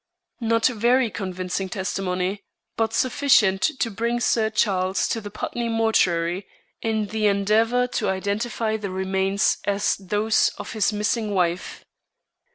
[0.39, 2.41] Not very convincing testimony,
[2.75, 6.47] but sufficient to bring Sir Charles to the Putney mortuary
[6.81, 11.85] in the endeavor to identify the remains as those of his missing wife.